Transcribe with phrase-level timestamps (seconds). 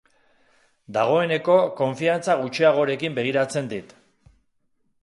[0.95, 3.97] Dagoeneko konfiantza gutxiagorekin begiratzen dit.